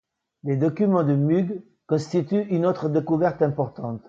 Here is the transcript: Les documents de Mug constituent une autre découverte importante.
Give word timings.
Les 0.43 0.57
documents 0.57 1.03
de 1.03 1.13
Mug 1.13 1.61
constituent 1.85 2.47
une 2.49 2.65
autre 2.65 2.89
découverte 2.89 3.43
importante. 3.43 3.99